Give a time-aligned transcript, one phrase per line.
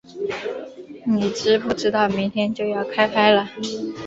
[1.05, 3.51] 你知不知道明天就要开拍了